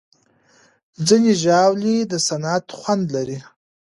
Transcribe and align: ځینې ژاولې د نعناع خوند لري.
ځینې 1.07 1.31
ژاولې 1.43 1.95
د 2.11 2.13
نعناع 2.25 2.59
خوند 2.79 3.05
لري. 3.15 3.37